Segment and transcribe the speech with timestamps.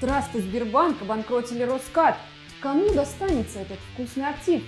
[0.00, 2.16] Траст и Сбербанк обанкротили Роскат.
[2.62, 4.62] Кому достанется этот вкусный актив?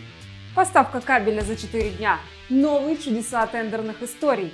[0.54, 2.18] Поставка кабеля за 4 дня.
[2.50, 4.52] Новые чудеса тендерных историй.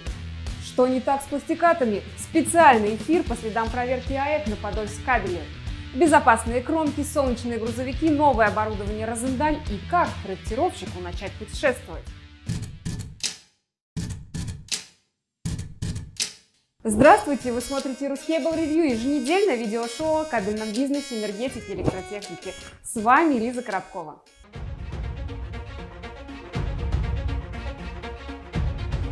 [0.65, 2.03] Что не так с пластикатами?
[2.17, 5.43] Специальный эфир по следам проверки АЭК на Подольск кабеле.
[5.97, 12.05] Безопасные кромки, солнечные грузовики, новое оборудование Розендаль и как проектировщику начать путешествовать.
[16.91, 17.53] Здравствуйте!
[17.53, 22.55] Вы смотрите Ruscable Review, еженедельное видеошоу о кабельном бизнесе, энергетике электротехнике.
[22.83, 24.23] С вами Лиза Коробкова.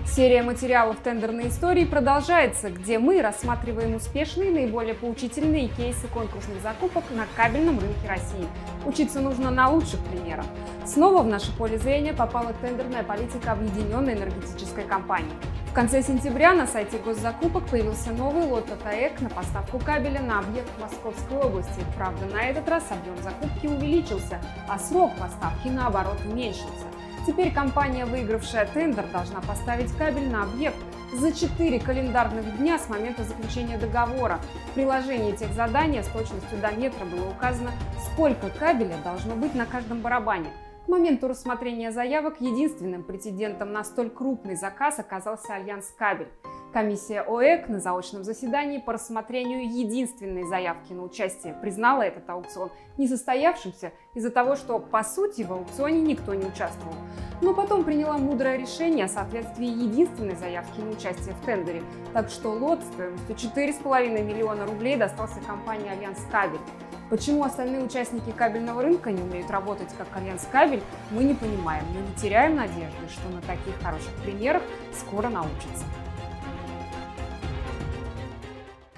[0.06, 7.26] Серия материалов «Тендерные истории» продолжается, где мы рассматриваем успешные, наиболее поучительные кейсы конкурсных закупок на
[7.36, 8.48] кабельном рынке России.
[8.86, 10.46] Учиться нужно на лучших примерах.
[10.86, 15.34] Снова в наше поле зрения попала тендерная политика Объединенной энергетической компании.
[15.76, 20.70] Конце сентября на сайте госзакупок появился новый лот от АЭК на поставку кабеля на объект
[20.80, 21.84] Московской области.
[21.98, 24.40] Правда, на этот раз объем закупки увеличился,
[24.70, 26.86] а срок поставки, наоборот, уменьшился.
[27.26, 30.78] Теперь компания, выигравшая тендер, должна поставить кабель на объект
[31.12, 34.40] за 4 календарных дня с момента заключения договора.
[34.70, 37.72] В приложении тех задания с точностью до метра было указано,
[38.14, 40.48] сколько кабеля должно быть на каждом барабане.
[40.86, 46.28] К моменту рассмотрения заявок единственным претендентом на столь крупный заказ оказался Альянс Кабель.
[46.72, 53.94] Комиссия ОЭК на заочном заседании по рассмотрению единственной заявки на участие признала этот аукцион несостоявшимся
[54.14, 56.94] из-за того, что, по сути, в аукционе никто не участвовал.
[57.42, 62.50] Но потом приняла мудрое решение о соответствии единственной заявки на участие в тендере, так что
[62.50, 66.60] лот стоимостью 4,5 миллиона рублей достался компании «Альянс Кабель».
[67.08, 70.82] Почему остальные участники кабельного рынка не умеют работать как Альянс Кабель,
[71.12, 75.84] мы не понимаем, но не теряем надежды, что на таких хороших примерах скоро научатся.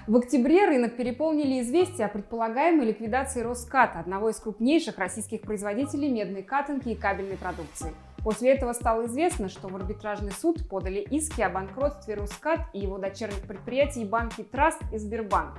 [0.07, 6.43] В октябре рынок переполнили известия о предполагаемой ликвидации Росската, одного из крупнейших российских производителей медной
[6.43, 7.93] катанки и кабельной продукции.
[8.29, 12.99] После этого стало известно, что в арбитражный суд подали иски о банкротстве Росскат и его
[12.99, 15.57] дочерних предприятий банки Траст и Сбербанк.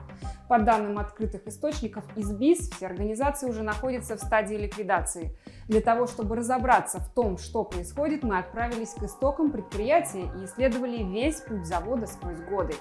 [0.48, 5.36] По данным открытых источников из БИС, все организации уже находятся в стадии ликвидации.
[5.68, 11.02] Для того, чтобы разобраться в том, что происходит, мы отправились к истокам предприятия и исследовали
[11.02, 12.76] весь путь завода сквозь годы.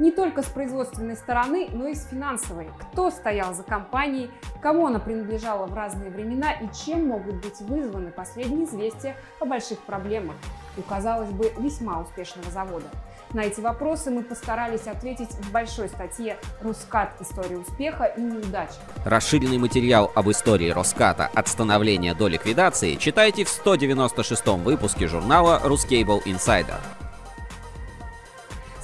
[0.00, 2.70] Не только с производственной стороны, но и с финансовой.
[2.80, 4.30] Кто стоял за компанией,
[4.62, 9.78] кому она принадлежала в разные времена и чем могут быть вызваны последние известия о больших
[9.80, 10.36] проблемах
[10.78, 12.86] у, казалось бы, весьма успешного завода.
[13.34, 17.10] На эти вопросы мы постарались ответить в большой статье «Рускат.
[17.20, 18.70] История успеха и неудач».
[19.04, 26.22] Расширенный материал об истории Роската от становления до ликвидации читайте в 196 выпуске журнала «Рускейбл
[26.24, 26.80] Insider».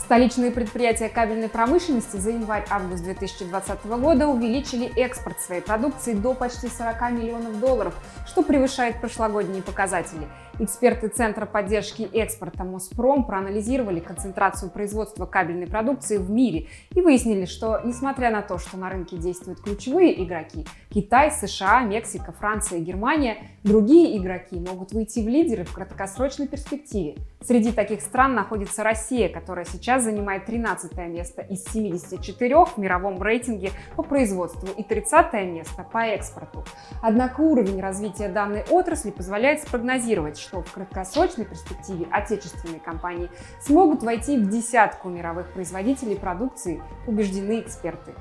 [0.07, 7.11] Столичные предприятия кабельной промышленности за январь-август 2020 года увеличили экспорт своей продукции до почти 40
[7.11, 7.93] миллионов долларов,
[8.25, 10.29] что превышает прошлогодние показатели.
[10.61, 17.81] Эксперты Центра поддержки экспорта Моспром проанализировали концентрацию производства кабельной продукции в мире и выяснили, что
[17.83, 24.17] несмотря на то, что на рынке действуют ключевые игроки– Китай, США, Мексика, Франция Германия, другие
[24.17, 27.17] игроки могут выйти в лидеры в краткосрочной перспективе.
[27.43, 33.71] Среди таких стран находится Россия, которая сейчас занимает 13 место из 74 в мировом рейтинге
[33.95, 36.65] по производству и 30 место по экспорту.
[37.03, 43.31] Однако уровень развития данной отрасли позволяет спрогнозировать, что в краткосрочной перспективе отечественные компании
[43.61, 48.15] смогут войти в десятку мировых производителей продукции, убеждены эксперты.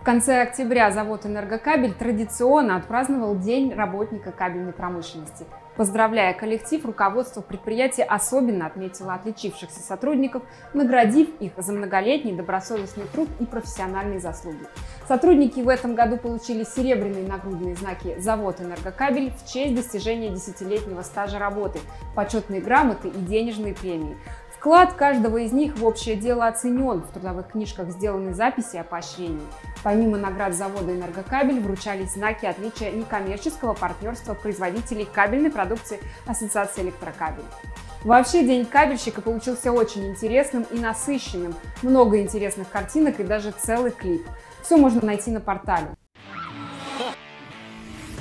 [0.00, 5.44] В конце октября завод «Энергокабель» традиционно отпраздновал День работника кабельной промышленности–
[5.76, 10.42] Поздравляя коллектив, руководство предприятия особенно отметило отличившихся сотрудников,
[10.72, 14.64] наградив их за многолетний добросовестный труд и профессиональные заслуги.
[15.06, 21.38] Сотрудники в этом году получили серебряные нагрудные знаки «Завод Энергокабель» в честь достижения десятилетнего стажа
[21.38, 21.78] работы,
[22.14, 24.16] почетные грамоты и денежные премии.
[24.66, 27.00] Вклад каждого из них в общее дело оценен.
[27.00, 29.46] В трудовых книжках сделаны записи о поощрении.
[29.84, 37.46] Помимо наград завода «Энергокабель» вручались знаки отличия некоммерческого партнерства производителей кабельной продукции Ассоциации электрокабелей.
[38.02, 41.54] Вообще день кабельщика получился очень интересным и насыщенным.
[41.82, 44.26] Много интересных картинок и даже целый клип.
[44.64, 45.90] Все можно найти на портале.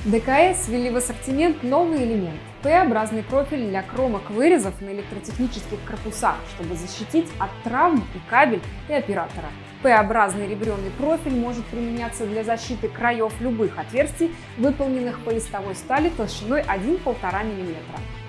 [0.05, 6.73] ДКС ввели в ассортимент новый элемент– П-образный профиль для кромок вырезов на электротехнических корпусах, чтобы
[6.75, 9.49] защитить от травм и кабель, и оператора.
[9.83, 16.61] П-образный ребренный профиль может применяться для защиты краев любых отверстий, выполненных по листовой стали толщиной
[16.61, 17.75] 1-1,5 мм.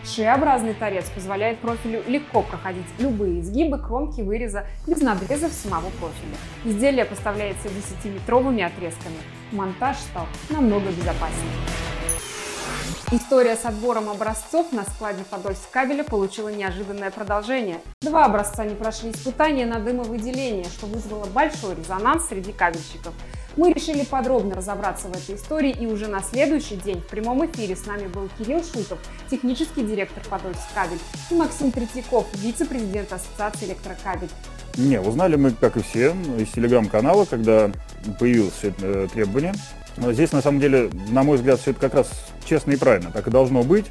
[0.04, 6.36] Ш-образный торец позволяет профилю легко проходить любые изгибы кромки выреза без надрезов самого профиля.
[6.66, 9.16] Изделие поставляется 10-метровыми отрезками.
[9.50, 11.95] Монтаж стал намного безопаснее.
[13.12, 17.80] История с отбором образцов на складе Подольск кабеля получила неожиданное продолжение.
[18.00, 23.14] Два образца не прошли испытания на дымовыделение, что вызвало большой резонанс среди кабельщиков.
[23.56, 27.76] Мы решили подробно разобраться в этой истории, и уже на следующий день в прямом эфире
[27.76, 28.98] с нами был Кирилл Шутов,
[29.30, 30.98] технический директор Подольск кабель,
[31.30, 34.30] и Максим Третьяков, вице-президент Ассоциации электрокабель.
[34.78, 37.70] Не, узнали мы, как и все, из телеграм-канала, когда
[38.18, 39.54] появилось это требование
[39.96, 42.10] Здесь, на самом деле, на мой взгляд, все это как раз
[42.44, 43.10] честно и правильно.
[43.10, 43.86] Так и должно быть.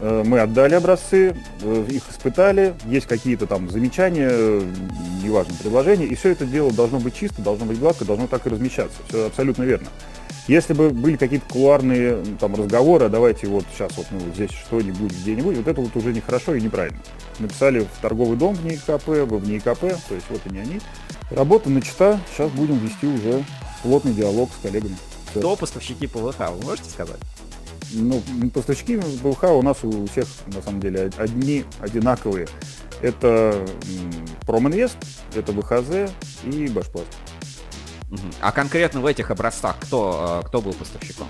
[0.00, 4.62] Э, мы отдали образцы, э, их испытали, есть какие-то там замечания,
[5.22, 8.50] неважно, предложения, и все это дело должно быть чисто, должно быть гладко, должно так и
[8.50, 8.96] размещаться.
[9.08, 9.88] Все абсолютно верно.
[10.46, 15.12] Если бы были какие-то кулуарные там разговоры, а давайте вот сейчас вот ну, здесь что-нибудь,
[15.12, 16.98] где-нибудь, вот это вот уже нехорошо и неправильно.
[17.38, 20.80] Написали в торговый дом в НИИКП, в НИИКП, то есть вот они они.
[21.30, 23.42] Работа начата, сейчас будем вести уже
[23.82, 24.96] плотный диалог с коллегами.
[25.38, 27.20] Кто поставщики ПВХ, вы можете сказать?
[27.92, 28.22] Ну,
[28.52, 32.48] поставщики ПВХ у нас у всех, на самом деле, одни одинаковые.
[33.02, 33.66] Это
[34.46, 34.96] Проминвест,
[35.34, 36.12] это ВХЗ
[36.44, 37.08] и Башпласт.
[38.40, 41.26] А конкретно в этих образцах кто, э, кто был поставщиком?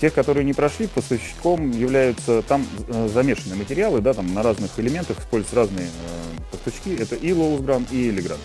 [0.00, 5.18] Тех, которые не прошли, поставщиком являются там э, замешанные материалы, да, там на разных элементах
[5.20, 6.94] используются разные э, поставщики.
[6.94, 8.38] Это и Лоусгран, и Элигран.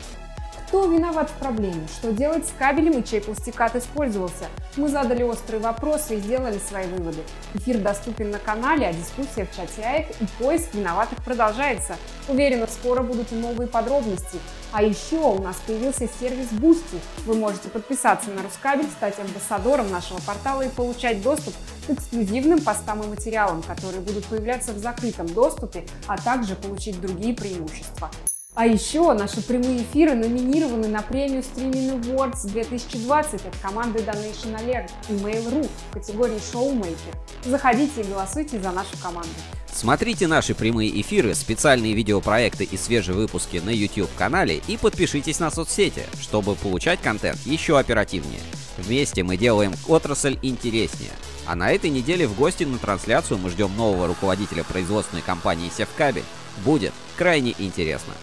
[0.75, 1.87] Кто виноват в проблеме?
[1.87, 4.47] Что делать с кабелем и чей пластикат использовался?
[4.75, 7.21] Мы задали острые вопросы и сделали свои выводы.
[7.53, 11.95] Эфир доступен на канале, а дискуссия в чате АЭК и поиск виноватых продолжается.
[12.27, 14.37] Уверена, скоро будут и новые подробности.
[14.73, 16.99] А еще у нас появился сервис Boosty.
[17.25, 21.53] Вы можете подписаться на Рускабель, стать амбассадором нашего портала и получать доступ
[21.87, 27.33] к эксклюзивным постам и материалам, которые будут появляться в закрытом доступе, а также получить другие
[27.33, 28.11] преимущества.
[28.55, 34.89] А еще наши прямые эфиры номинированы на премию Streaming Awards 2020 от команды Donation Alert
[35.09, 36.95] и Mail.ru в категории Showmaker.
[37.43, 39.27] Заходите и голосуйте за нашу команду.
[39.73, 46.03] Смотрите наши прямые эфиры, специальные видеопроекты и свежие выпуски на YouTube-канале и подпишитесь на соцсети,
[46.21, 48.39] чтобы получать контент еще оперативнее.
[48.77, 51.11] Вместе мы делаем отрасль интереснее.
[51.45, 56.23] А на этой неделе в гости на трансляцию мы ждем нового руководителя производственной компании Севкабель.
[56.63, 58.13] Будет крайне интересно.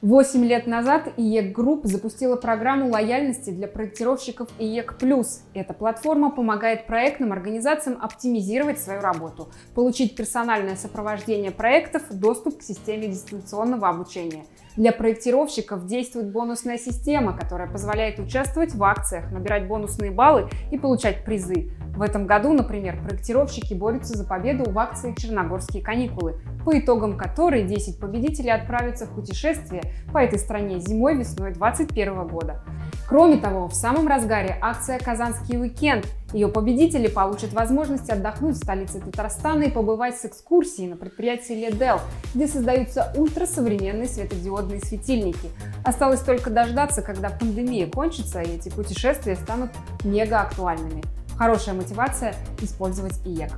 [0.00, 5.42] Восемь лет назад IEK Group запустила программу лояльности для проектировщиков IEK Plus.
[5.54, 13.08] Эта платформа помогает проектным организациям оптимизировать свою работу, получить персональное сопровождение проектов, доступ к системе
[13.08, 14.44] дистанционного обучения.
[14.78, 21.24] Для проектировщиков действует бонусная система, которая позволяет участвовать в акциях, набирать бонусные баллы и получать
[21.24, 21.72] призы.
[21.96, 27.64] В этом году, например, проектировщики борются за победу в акции «Черногорские каникулы», по итогам которой
[27.64, 29.82] 10 победителей отправятся в путешествие
[30.12, 32.62] по этой стране зимой-весной 2021 года.
[33.08, 36.06] Кроме того, в самом разгаре акция «Казанский уикенд».
[36.34, 42.00] Ее победители получат возможность отдохнуть в столице Татарстана и побывать с экскурсией на предприятии Ледел,
[42.34, 45.48] где создаются ультрасовременные светодиодные светильники.
[45.84, 49.70] Осталось только дождаться, когда пандемия кончится и эти путешествия станут
[50.04, 51.02] мега актуальными.
[51.38, 53.52] Хорошая мотивация– использовать IEK.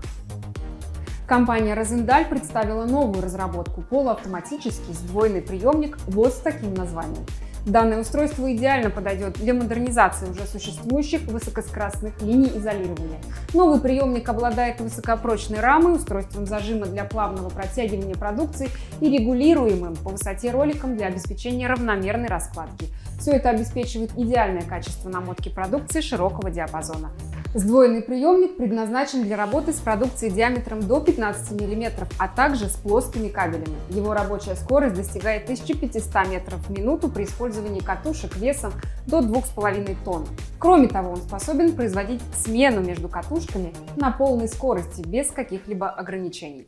[1.27, 7.25] Компания Rosendahl представила новую разработку– полуавтоматический сдвоенный приемник вот с таким названием.
[7.67, 13.21] Данное устройство идеально подойдет для модернизации уже существующих высокоскоростных линий изолирования.
[13.53, 20.51] Новый приемник обладает высокопрочной рамой, устройством зажима для плавного протягивания продукции и регулируемым по высоте
[20.51, 22.87] роликом для обеспечения равномерной раскладки.
[23.19, 27.11] Все это обеспечивает идеальное качество намотки продукции широкого диапазона.
[27.53, 33.27] Сдвоенный приемник предназначен для работы с продукцией диаметром до 15 мм, а также с плоскими
[33.27, 33.75] кабелями.
[33.89, 38.73] Его рабочая скорость достигает 1500 метров в минуту при использовании катушек весом
[39.09, 40.29] до 2,5 тонн.
[40.61, 46.67] Кроме того, он способен производить смену между катушками на полной скорости без каких-либо ограничений.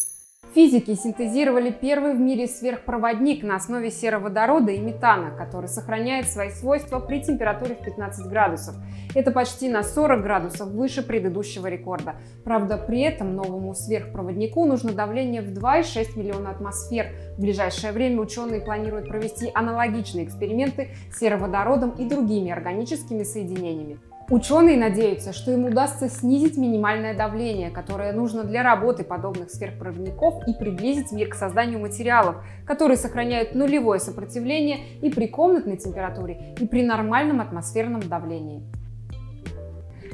[0.55, 6.99] Физики синтезировали первый в мире сверхпроводник на основе сероводорода и метана, который сохраняет свои свойства
[6.99, 8.75] при температуре в 15 градусов.
[9.15, 12.17] Это почти на 40 градусов выше предыдущего рекорда.
[12.45, 17.07] Правда, при этом новому сверхпроводнику нужно давление в 2,6 миллиона атмосфер.
[17.39, 23.99] В ближайшее время ученые планируют провести аналогичные эксперименты с сероводородом и другими органическими соединениями.
[24.33, 30.55] Ученые надеются, что им удастся снизить минимальное давление, которое нужно для работы подобных сверхпроводников и
[30.55, 36.83] приблизить мир к созданию материалов, которые сохраняют нулевое сопротивление и при комнатной температуре, и при
[36.83, 38.63] нормальном атмосферном давлении.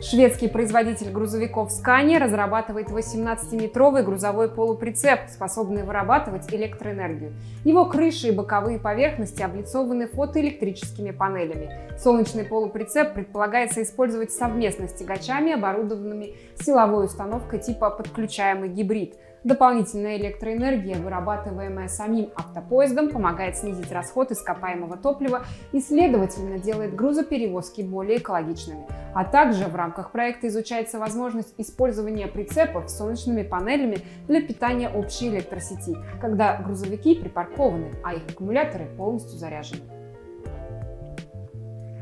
[0.00, 7.32] Шведский производитель грузовиков Scania разрабатывает 18-метровый грузовой полуприцеп, способный вырабатывать электроэнергию.
[7.64, 11.70] Его крыши и боковые поверхности облицованы фотоэлектрическими панелями.
[11.98, 19.14] Солнечный полуприцеп предполагается использовать совместно с тягачами, оборудованными силовой установкой типа подключаемый гибрид–
[19.48, 28.18] Дополнительная электроэнергия, вырабатываемая самим автопоездом, помогает снизить расход ископаемого топлива и, следовательно, делает грузоперевозки более
[28.18, 28.86] экологичными.
[29.14, 35.28] А также в рамках проекта изучается возможность использования прицепов с солнечными панелями для питания общей
[35.28, 39.97] электросети, когда грузовики припаркованы, а их аккумуляторы полностью заряжены.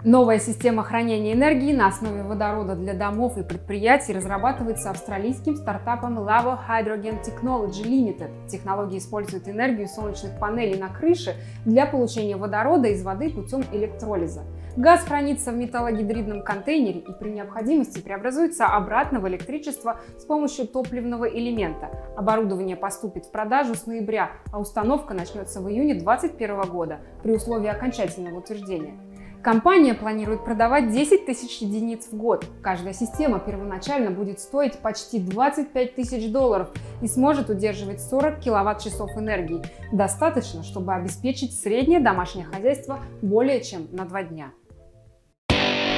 [0.05, 6.57] Новая система хранения энергии на основе водорода для домов и предприятий разрабатывается австралийским стартапом Lavo
[6.69, 8.31] Hydrogen Technology Limited.
[8.47, 11.35] Технология использует энергию солнечных панелей на крыше
[11.65, 14.45] для получения водорода из воды путем электролиза.
[14.77, 21.25] Газ хранится в металлогидридном контейнере и при необходимости преобразуется обратно в электричество с помощью топливного
[21.25, 21.89] элемента.
[22.15, 27.69] Оборудование поступит в продажу с ноября, а установка начнется в июне 2021 года при условии
[27.69, 28.95] окончательного утверждения.
[29.47, 32.45] Компания планирует продавать 10 тысяч единиц в год.
[32.65, 39.63] Каждая система первоначально будет стоить почти 25 тысяч долларов и сможет удерживать 40 киловатт-часов энергии.
[39.93, 44.51] Достаточно, чтобы обеспечить среднее домашнее хозяйство более чем на два дня.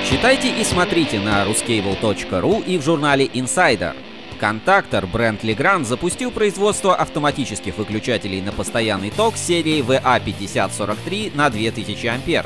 [0.05, 3.95] Читайте и смотрите на ruscable.ru и в журнале Insider.
[4.38, 12.45] Контактор бренд Legrand запустил производство автоматических выключателей на постоянный ток серии VA5043 на 2000 ампер.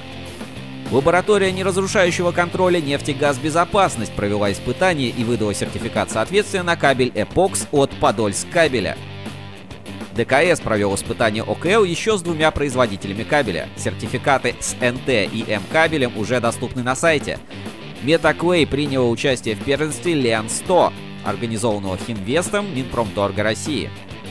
[0.93, 8.47] Лаборатория неразрушающего контроля нефтегазбезопасность провела испытание и выдала сертификат соответствия на кабель Epox от Подольск
[8.51, 8.99] кабеля.
[10.15, 13.71] ДКС провел испытание ОКЛ еще с двумя производителями кабеля.
[13.79, 17.39] Сертификаты с НТ и М кабелем уже доступны на сайте.
[18.03, 20.93] Метаклей приняла участие в первенстве Лен 100,
[21.25, 23.89] организованного Хинвестом Минпромторга России.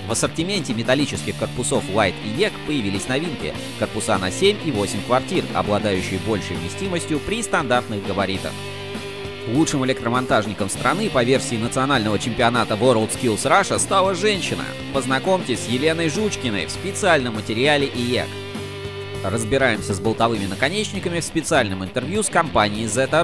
[0.08, 5.46] В ассортименте металлических корпусов Light и EEC появились новинки– корпуса на 7 и 8 квартир,
[5.54, 8.52] обладающие большей вместимостью при стандартных габаритах.
[9.48, 14.64] Лучшим электромонтажником страны по версии национального чемпионата World Skills Russia стала женщина.
[14.94, 18.28] Познакомьтесь с Еленой Жучкиной в специальном материале IEK.
[19.24, 23.24] Разбираемся с болтовыми наконечниками в специальном интервью с компанией Zeta.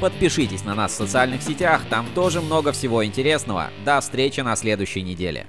[0.00, 3.70] Подпишитесь на нас в социальных сетях, там тоже много всего интересного.
[3.84, 5.46] До встречи на следующей неделе.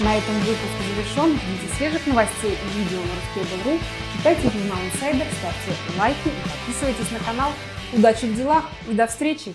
[0.00, 1.38] На этом выпуск завершен.
[1.60, 3.80] Для свежих новостей и видео на RusCable.ru
[4.16, 7.52] читайте журнал Insider, ставьте лайки и подписывайтесь на канал.
[7.92, 9.54] Удачи в делах и до встречи!